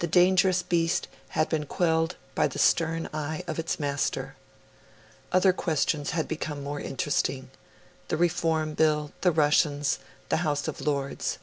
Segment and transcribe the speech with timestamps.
[0.00, 4.36] The dangerous beast had been quelled by the stern eye of its master.
[5.32, 7.50] Other questions became more interesting
[8.08, 11.38] the Reform Bill, the Russians, the House of Lords.